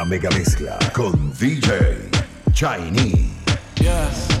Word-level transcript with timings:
La 0.00 0.06
mega 0.06 0.30
mezcla 0.30 0.78
con 0.94 1.30
DJ 1.38 2.08
Chinese. 2.54 3.28
Yes. 3.74 4.40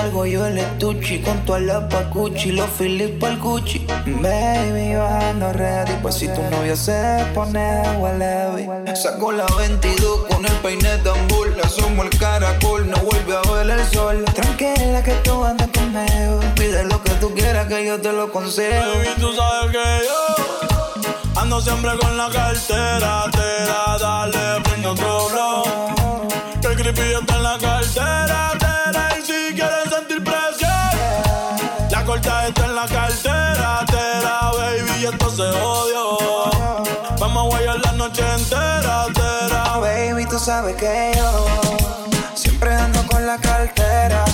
la 0.00 0.06
cargo 0.06 0.24
yo 0.24 0.46
el 0.46 0.58
estuchi 0.58 1.20
con 1.20 1.44
toda 1.44 1.60
la 1.60 1.88
pacuchi, 1.88 2.52
los 2.52 2.68
Philip 2.70 3.22
al 3.22 3.38
Gucci. 3.38 3.86
Baby, 4.06 4.94
bajando 4.94 5.52
ready, 5.52 5.92
pues 6.00 6.14
si 6.14 6.28
tu 6.28 6.42
novio 6.50 6.74
se 6.74 7.24
pone 7.34 7.82
huele 7.98 8.96
Saco 8.96 9.30
la 9.32 9.46
22 9.58 10.26
con 10.26 10.44
el 10.46 10.52
peine 10.62 10.96
tambor, 10.98 11.54
le 11.54 11.62
asomo 11.62 12.02
el 12.02 12.10
caracol, 12.18 12.88
no 12.88 12.96
vuelve 12.98 13.36
a 13.36 13.52
ver 13.52 13.78
el 13.78 13.84
sol. 13.86 14.24
Tranquila 14.34 15.02
que 15.02 15.12
tú 15.22 15.44
andas 15.44 15.68
conmigo, 15.68 16.40
pide 16.56 16.84
lo 16.84 17.02
que 17.02 17.10
tú 17.20 17.34
quieras 17.34 17.66
que 17.66 17.84
yo 17.84 18.00
te 18.00 18.12
lo 18.12 18.32
concedo. 18.32 18.94
Baby, 18.94 19.08
tú 19.20 19.32
sabes 19.34 19.70
que 19.72 20.06
yo 20.06 21.40
ando 21.40 21.60
siempre 21.60 21.90
con 21.98 22.16
la 22.16 22.30
cartera, 22.30 23.24
tera, 23.32 23.98
dale, 24.00 24.62
prende 24.64 24.88
otro 24.88 25.28
blow. 25.28 25.62
Que 26.60 26.68
el 26.68 26.76
creepy 26.76 27.12
está 27.20 27.36
en 27.36 27.42
la 27.42 27.58
cartera, 27.58 28.29
en 32.58 32.74
la 32.74 32.86
cartera, 32.86 33.84
esto 35.04 35.30
se 35.30 35.42
odió. 35.42 36.18
Vamos 37.18 37.44
a 37.44 37.48
guayar 37.48 37.80
la 37.80 37.92
noche 37.92 38.22
entera, 38.36 39.06
entera. 39.06 39.78
Baby, 39.78 40.26
tú 40.26 40.38
sabes 40.38 40.76
que 40.76 41.12
yo 41.16 41.46
siempre 42.34 42.74
ando 42.74 43.02
con 43.06 43.26
la 43.26 43.38
cartera, 43.38 44.24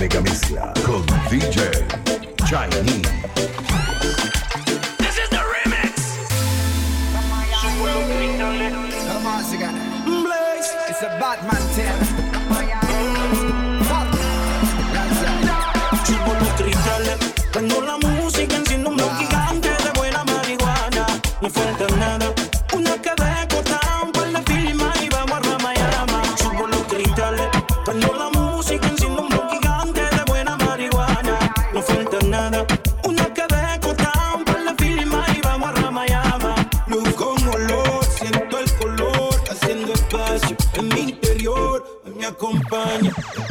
mega 0.00 0.20
mezcla 0.22 0.72
con 0.86 1.04
DJ 1.28 1.84
Chinese. 2.46 3.59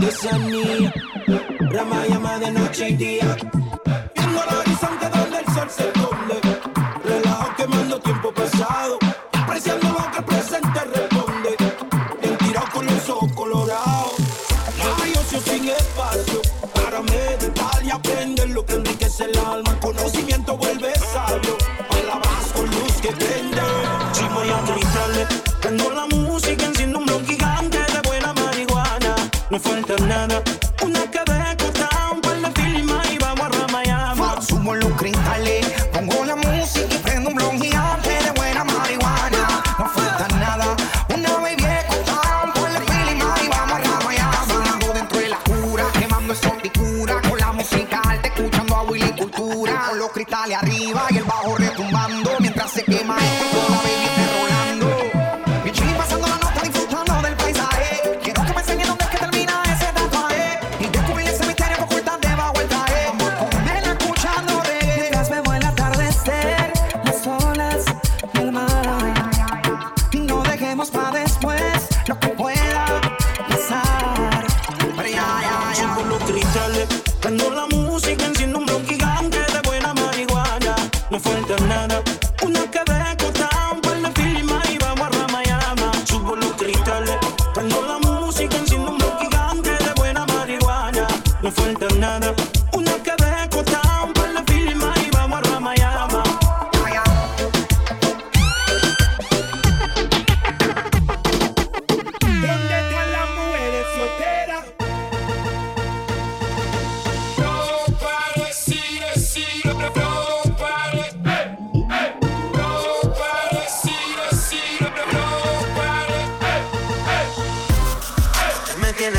esa 0.09 0.37
mía. 0.39 0.93
Llama 1.71 2.39
de 2.39 2.51
noche 2.51 2.89
y 2.89 2.95
día. 2.95 3.37
sumo 34.49 34.73
los 34.73 34.91
cristales. 34.93 35.68
Prendo 77.21 77.49
la 77.51 77.65
música, 77.67 78.25
enciendo 78.25 78.59
un 78.59 78.65
blog 78.65 78.85
gigante. 78.85 79.38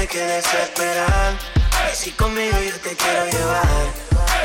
que 0.07 0.19
desesperar. 0.19 1.37
Si 1.93 2.11
conmigo 2.13 2.57
yo 2.59 2.77
te 2.81 2.97
quiero 2.97 3.27
llevar, 3.27 3.67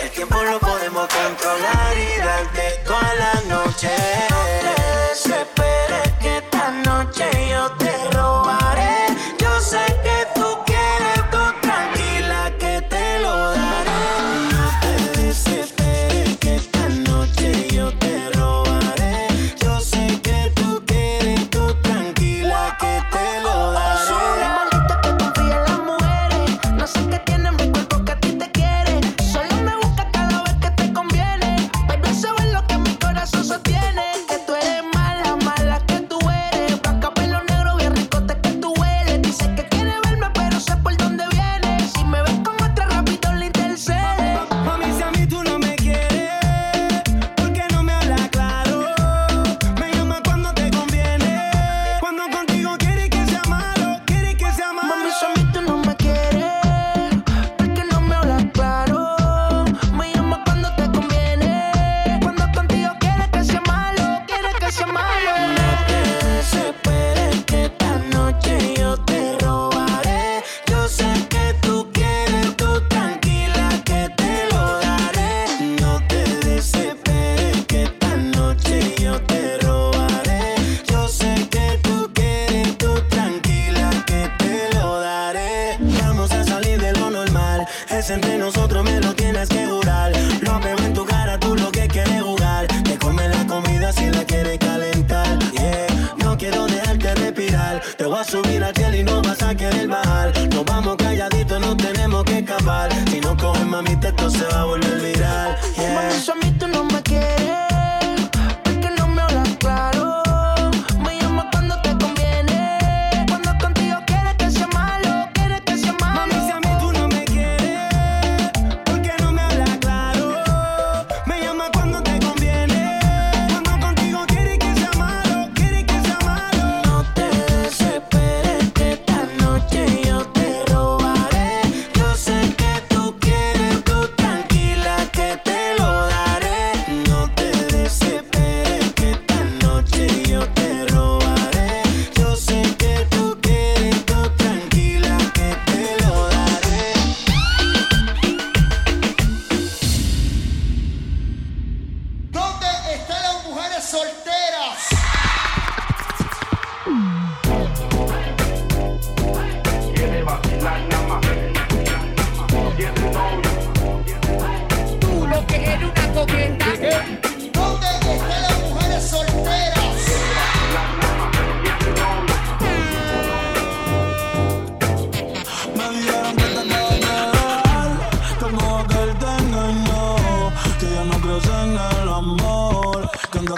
el 0.01 0.09
tiempo 0.11 0.43
lo 0.43 0.59
podemos 0.59 1.07
controlar 1.07 1.97
y 1.97 2.17
darte 2.17 2.81
toda 2.85 3.13
la 3.15 3.33
noche. 3.55 3.89
No 4.29 4.37
te 4.61 4.81
desesperes 5.09 6.11
que 6.19 6.37
esta 6.37 6.71
noche 6.71 7.29
yo 7.49 7.71
te 7.73 7.91
robaré. 8.11 9.07
Yo 9.39 9.61
sé 9.61 9.85
que 10.03 10.34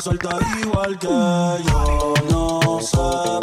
suelta 0.08 0.40
igual 0.64 0.98
que 1.00 1.08
yo. 1.08 2.14
No 2.30 2.80
sé, 2.82 2.98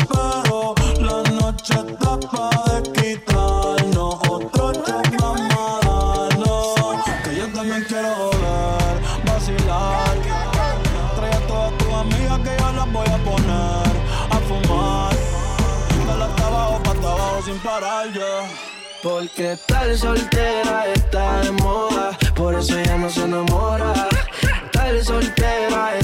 pero 0.09 0.75
la 0.99 1.23
noche 1.31 1.75
está 1.75 2.19
para 2.33 2.83
quitarnos 2.95 4.15
otro 4.29 4.73
check 4.73 5.21
mamá. 5.21 5.81
Que 7.23 7.37
yo 7.37 7.47
también 7.53 7.85
quiero 7.87 8.15
volver, 8.17 8.97
vacilar. 9.27 10.17
Trae 11.17 11.35
a 11.35 11.47
todas 11.47 11.73
tus 11.79 11.93
amigas 11.93 12.39
que 12.39 12.57
yo 12.59 12.73
las 12.73 12.93
voy 12.93 13.09
a 13.09 13.19
poner 13.29 13.95
a 14.31 14.39
fumar. 14.49 15.15
Dale 16.07 16.25
hasta 16.25 16.47
abajo, 16.47 16.83
para 16.83 16.99
abajo 16.99 17.43
sin 17.45 17.59
parar, 17.59 18.13
ya. 18.15 18.49
Porque 19.03 19.59
tal 19.67 19.99
soltera 19.99 20.87
está 20.95 21.41
de 21.43 21.53
moda, 21.53 22.17
por 22.35 22.55
eso 22.55 22.79
ella 22.79 22.97
no 22.97 23.11
se 23.11 23.23
enamora. 23.23 23.93
Tal 24.73 25.05
soltera 25.05 25.99
está 25.99 26.04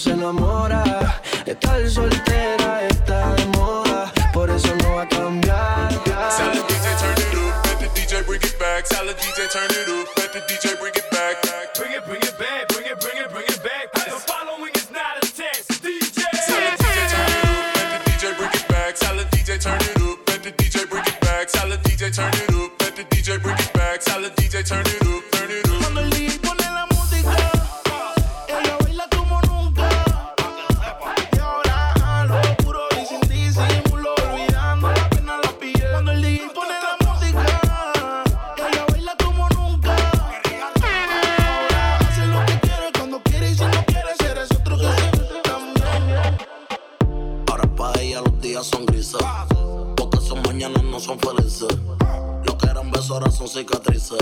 se 0.00 0.12
enamora. 0.12 1.20
Estar 1.44 1.88
soltera 1.90 2.86
está 2.88 3.34
de 3.34 3.44
moda, 3.58 4.10
por 4.32 4.48
eso 4.48 4.74
no 4.76 4.94
va 4.94 5.02
a 5.02 5.08
cambiar. 5.08 5.92
Salad 6.30 6.64
DJ, 6.68 6.86
turn 7.00 7.18
it 7.18 7.34
up, 7.36 7.66
let 7.66 7.78
the 7.80 7.88
DJ 7.94 8.24
bring 8.24 8.40
it 8.40 8.58
back. 8.58 8.86
Salad 8.86 9.16
DJ, 9.18 9.50
turn 9.52 9.70
it 9.70 9.88
up, 9.88 10.08
let 10.16 10.32
the 10.32 10.40
DJ 10.48 10.78
bring 10.80 10.94
it 10.94 11.10
back. 11.10 11.36
Bring 11.76 11.92
it, 11.92 12.04
bring 12.06 12.22
it 12.22 12.38
back, 12.38 12.68
bring 12.68 12.86
it, 12.86 12.98
bring 13.00 13.16
it, 13.18 13.30
bring 13.30 13.44
it 13.44 13.62
back. 13.62 13.92
The 13.92 14.16
following 14.24 14.72
is 14.74 14.90
not 14.90 15.18
a 15.18 15.26
test, 15.36 15.68
DJ. 15.84 16.24
Salad 16.48 16.78
DJ, 16.80 17.00
turn 17.12 17.28
it 17.36 17.44
up, 17.44 17.76
let 17.76 17.92
the 17.92 18.10
DJ 18.10 18.36
bring 18.38 18.52
it 18.56 18.68
back. 18.68 18.96
Salad 18.96 19.28
DJ, 19.32 19.60
turn 19.60 19.80
it 19.80 20.00
up, 20.00 20.18
let 20.28 20.42
the 20.42 20.52
DJ 20.52 20.88
bring 20.88 21.04
it 21.04 21.20
back. 21.20 21.50
Salad 21.50 21.82
DJ, 21.82 22.14
turn 22.14 22.32
it 22.32 22.54
up, 22.54 22.72
let 22.80 22.96
the 22.96 23.04
DJ 23.04 23.42
bring 23.42 23.58
it 23.58 23.72
back. 23.74 24.00
Salad 24.00 24.34
DJ, 24.36 24.64
turn 24.66 24.80
it 24.80 25.02
up. 25.02 25.09
cicatrices. 53.60 54.18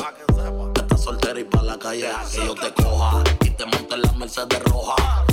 Estás 0.75 1.03
soltera 1.03 1.39
y 1.39 1.45
pa' 1.45 1.63
la 1.63 1.79
calle, 1.79 2.09
que 2.33 2.45
yo 2.45 2.55
te 2.55 2.73
coja 2.83 3.23
y 3.45 3.51
te 3.51 3.65
monte 3.67 3.95
en 3.95 4.03
la 4.03 4.13
Mercedes 4.13 4.63
roja. 4.65 5.25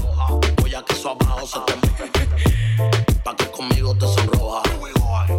Voy 0.61 0.75
a 0.75 0.83
que 0.83 0.93
eso 0.93 1.09
abajo 1.09 1.47
se 1.47 1.59
te 1.61 1.75
moje, 1.75 2.11
pa' 3.23 3.35
que 3.35 3.49
conmigo 3.51 3.95
te 3.95 4.05
sonroja. 4.05 4.61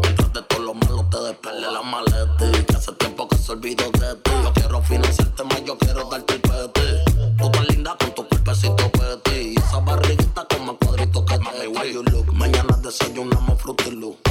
Mientras 0.02 0.32
de 0.32 0.42
todo 0.42 0.60
lo 0.60 0.74
malo 0.74 1.06
te 1.10 1.18
despele 1.20 1.70
la 1.70 1.82
maleta, 1.82 2.64
que 2.66 2.76
hace 2.76 2.92
tiempo 2.92 3.28
que 3.28 3.36
se 3.36 3.52
olvidó 3.52 3.90
de 3.92 4.14
ti. 4.16 4.30
Yo 4.42 4.52
quiero 4.52 4.82
financiarte 4.82 5.44
más, 5.44 5.64
yo 5.64 5.78
quiero 5.78 6.08
darte 6.08 6.34
el 6.34 6.40
pete. 6.40 7.04
Tú 7.38 7.50
tan 7.50 7.66
linda 7.66 7.96
con 8.00 8.14
tu 8.14 8.28
cuerpecito 8.28 8.90
peti, 8.90 9.54
y 9.54 9.58
esa 9.58 9.78
barriguita 9.78 10.44
con 10.48 10.66
más 10.66 10.76
cuadritos 10.80 11.24
que 11.24 11.38
te 11.38 12.32
Mañana 12.32 12.76
desayunamos 12.82 13.60
frutilú 13.60 14.25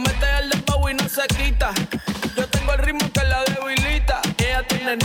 mete 0.00 0.26
el 0.38 0.50
dembow 0.50 0.88
y 0.88 0.94
no 0.94 1.08
se 1.08 1.26
quita. 1.28 1.72
Yo 2.36 2.46
tengo 2.48 2.72
el 2.72 2.78
ritmo 2.78 3.10
que 3.12 3.24
la 3.24 3.44
debilita. 3.44 4.20
Ella 4.38 4.62
tiene 4.66 4.98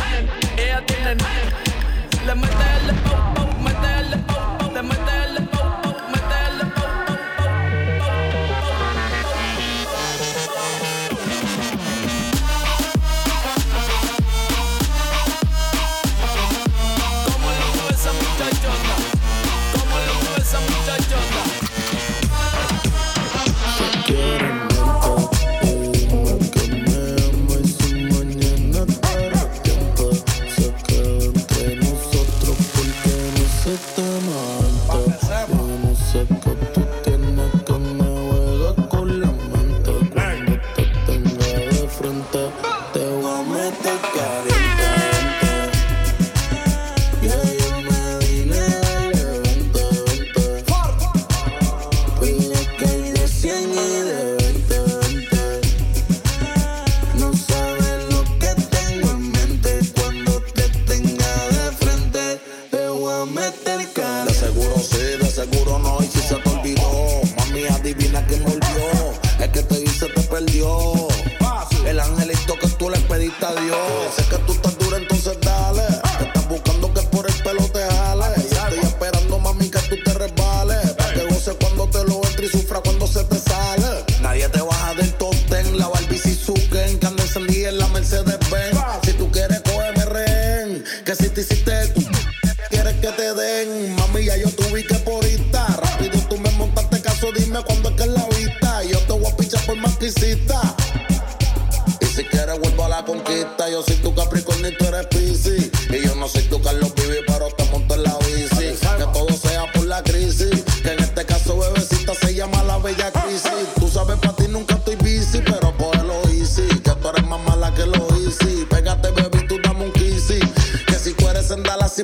ella 0.58 0.86
tiene 0.86 1.16
Le 2.26 2.36
mete 2.36 2.66
el 2.78 2.88
dembow, 2.88 3.62
mete 3.62 4.00
el 4.00 4.10
dembow, 4.12 4.74
le 4.74 4.82
mete 4.82 5.12
el 5.24 5.25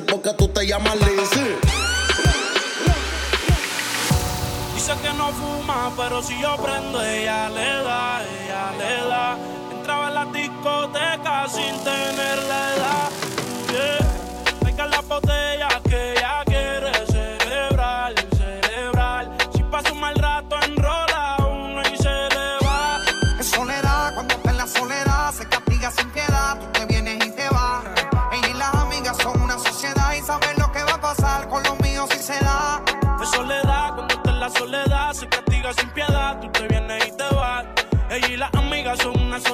porque 0.08 0.32
tú 0.34 0.48
te 0.48 0.66
llamas 0.66 0.96
Lizzy 0.96 1.56
Dice 4.74 4.92
que 5.02 5.12
no 5.14 5.28
fuma, 5.28 5.92
pero 5.96 6.22
si 6.22 6.40
yo 6.40 6.56
prendo, 6.56 7.02
ella 7.02 7.48
le 7.50 7.84
da, 7.84 8.22
ella 8.22 8.72
le 8.78 9.08
da. 9.08 9.36
Entraba 9.70 10.08
en 10.08 10.14
la 10.14 10.24
discoteca 10.26 11.48
sin 11.48 11.84
tener 11.84 12.38
la 12.48 12.74
edad. 12.74 13.10
Yeah. 13.70 14.58
Traiga 14.60 14.86
la 14.86 15.00
botella 15.02 15.68
que 15.88 16.21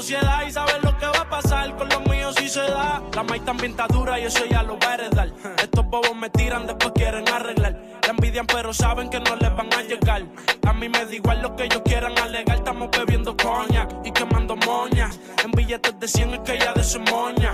sociedad 0.08 0.46
y 0.46 0.50
saben 0.50 0.80
lo 0.82 0.96
que 0.96 1.04
va 1.04 1.18
a 1.18 1.28
pasar 1.28 1.76
con 1.76 1.86
los 1.86 2.00
míos 2.08 2.34
si 2.38 2.48
se 2.48 2.62
da. 2.62 3.02
La 3.14 3.22
maíz 3.22 3.44
también 3.44 3.72
está 3.72 3.86
dura 3.88 4.18
y 4.18 4.24
eso 4.24 4.42
ya 4.46 4.62
lo 4.62 4.78
va 4.78 4.92
a 4.92 4.94
heredar. 4.94 5.30
Estos 5.62 5.84
bobos 5.84 6.16
me 6.16 6.30
tiran, 6.30 6.66
después 6.66 6.92
quieren 6.94 7.28
arreglar. 7.28 7.78
La 8.02 8.08
envidian, 8.08 8.46
pero 8.46 8.72
saben 8.72 9.10
que 9.10 9.20
no 9.20 9.36
les 9.36 9.54
van 9.54 9.68
a 9.74 9.82
llegar. 9.82 10.22
A 10.66 10.72
mí 10.72 10.88
me 10.88 11.04
da 11.04 11.14
igual 11.14 11.42
lo 11.42 11.54
que 11.54 11.64
ellos 11.64 11.82
quieran 11.84 12.18
alegar. 12.18 12.56
Estamos 12.56 12.88
bebiendo 12.90 13.36
coña 13.36 13.86
y 14.02 14.10
quemando 14.10 14.56
moñas. 14.56 15.20
En 15.44 15.50
billetes 15.50 16.00
de 16.00 16.08
100 16.08 16.34
es 16.34 16.40
que 16.40 16.54
ella 16.54 16.72
de 16.72 16.84
su 16.84 17.00
moña. 17.00 17.52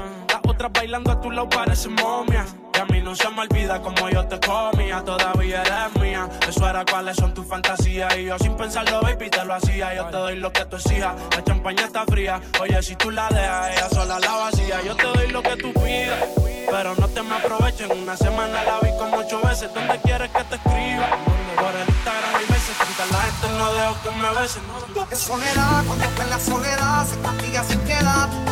Otras 0.55 0.71
bailando 0.73 1.11
a 1.11 1.21
tu 1.21 1.33
lado 1.33 1.49
parecen 1.49 1.95
momia. 1.95 2.47
Y 2.75 2.79
a 2.79 2.85
mí 2.85 3.01
no 3.01 3.17
se 3.17 3.29
me 3.31 3.41
olvida 3.41 3.83
como 3.83 4.09
yo 4.09 4.25
te 4.29 4.39
comía. 4.39 5.03
Todavía 5.05 5.63
eres 5.63 6.01
mía. 6.01 6.29
Eso 6.49 6.69
era 6.69 6.85
cuáles 6.85 7.17
son 7.17 7.35
tus 7.35 7.45
fantasías. 7.45 8.17
Y 8.17 8.27
yo 8.27 8.39
sin 8.39 8.57
pensarlo, 8.57 9.01
baby, 9.01 9.31
te 9.31 9.45
lo 9.45 9.55
hacía. 9.55 9.93
Yo 9.97 10.07
te 10.07 10.17
doy 10.17 10.37
lo 10.37 10.53
que 10.53 10.65
tú 10.67 10.77
exijas. 10.77 11.17
La 11.33 11.43
champaña 11.43 11.87
está 11.87 12.05
fría. 12.05 12.41
Oye, 12.61 12.81
si 12.85 12.95
tú 12.95 13.11
la 13.11 13.29
dejas, 13.31 13.71
ella 13.73 13.89
sola 13.91 14.21
la 14.21 14.33
vacía. 14.33 14.81
Yo 14.83 14.95
te 14.95 15.07
doy 15.07 15.29
lo 15.33 15.43
que 15.43 15.57
tú 15.57 15.73
pidas. 15.73 16.23
Pero 16.71 16.95
no 16.95 17.09
te 17.09 17.23
me 17.23 17.35
aprovechen. 17.35 17.91
Una 17.91 18.17
semana 18.17 18.63
la 18.63 18.79
vi 18.79 18.97
como 18.97 19.17
ocho 19.17 19.41
veces. 19.43 19.75
¿Dónde 19.75 19.99
quieres 20.05 20.31
que 20.31 20.45
te 20.45 20.55
escriba? 20.55 21.09
Por 21.57 21.75
el 21.75 21.89
Instagram 21.89 22.35
hay 22.37 22.47
veces. 22.47 22.77
Frente 22.77 23.13
la 23.13 23.21
gente 23.23 23.59
no 23.59 23.73
dejo 23.73 23.97
que 24.05 24.11
me 24.11 24.41
besen. 24.41 24.63
En 25.11 25.17
soledad, 25.17 25.85
cuando 25.85 26.05
está 26.05 26.23
en 26.23 26.31
la 26.31 26.39
soledad, 26.39 27.07
se 27.07 27.21
castiga 27.21 27.65
sin 27.65 27.81
piedad. 27.81 28.44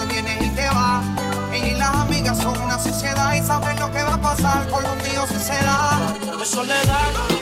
Son 2.43 2.61
una 2.61 2.79
sociedad 2.79 3.35
y 3.35 3.43
saben 3.43 3.79
lo 3.79 3.91
que 3.93 4.03
va 4.03 4.15
a 4.15 4.21
pasar 4.21 4.69
con 4.69 4.83
los 4.83 4.97
míos 4.97 5.27
si 5.29 5.39
se 5.39 5.55
da. 5.65 6.15
De 6.37 6.45
soledad, 6.45 7.11
cuando 7.15 7.37
está 7.37 7.41
en 7.41 7.41
la 7.41 7.41
soledad, 7.41 7.42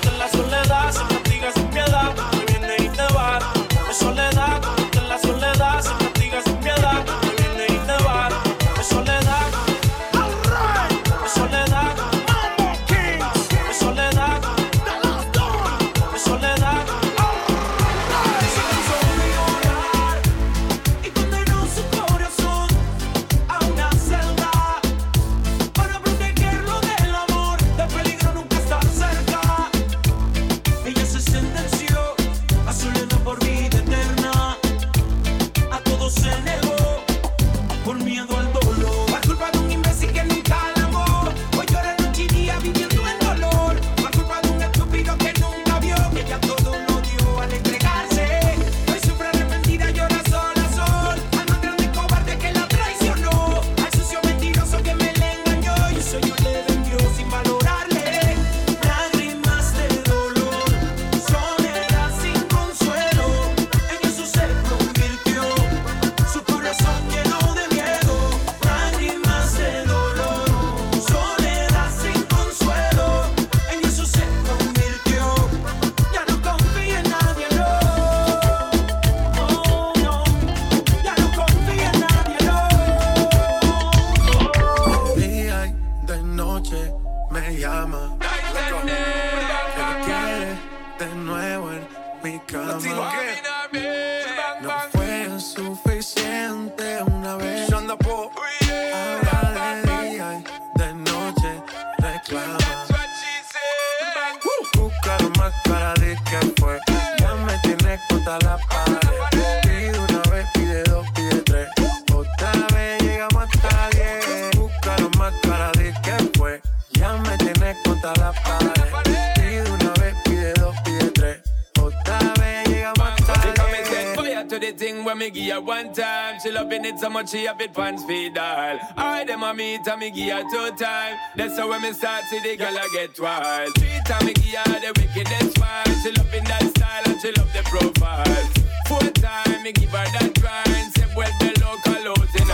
me 125.20 125.30
give 125.30 125.52
her 125.54 125.60
one 125.60 125.92
time. 125.92 126.40
She 126.40 126.50
loving 126.50 126.84
it 126.84 126.98
so 126.98 127.10
much 127.10 127.30
she 127.30 127.44
have 127.44 127.60
it 127.60 127.74
pants 127.74 128.04
feed 128.04 128.38
all. 128.38 128.78
I 128.96 129.24
them 129.24 129.42
a 129.42 129.52
meet 129.52 129.86
and 129.86 130.00
me 130.00 130.10
give 130.10 130.32
her 130.32 130.42
two 130.50 130.76
time. 130.76 131.16
That's 131.36 131.58
how 131.58 131.68
when 131.68 131.82
me 131.82 131.92
start 131.92 132.24
see 132.24 132.40
the 132.40 132.56
girl 132.56 132.76
I 132.76 132.88
get 132.92 133.18
wild. 133.20 133.70
Three 133.76 134.00
time 134.06 134.26
me 134.26 134.32
give 134.34 134.54
her 134.54 134.80
the 134.80 134.92
wickedest 134.96 135.58
one. 135.58 135.96
She 136.02 136.10
loving 136.12 136.44
that 136.44 136.64
style 136.76 137.02
and 137.06 137.20
she 137.20 137.32
love 137.32 137.52
the 137.52 137.62
profile. 137.64 138.48
Four 138.88 139.10
time 139.20 139.62
me 139.62 139.72
give 139.72 139.90
her 139.90 140.04
that 140.04 140.40
grind. 140.40 140.92
Say 140.94 141.14
well 141.16 141.30
the 141.40 141.60
local 141.60 142.12
out 142.12 142.34
in 142.34 142.50